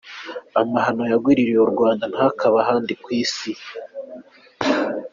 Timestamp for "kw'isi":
3.01-3.51